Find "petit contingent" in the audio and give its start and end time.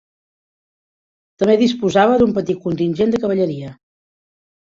2.39-3.13